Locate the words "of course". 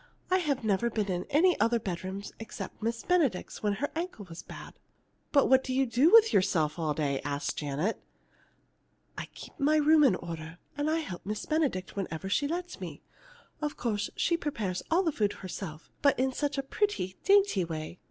13.61-14.09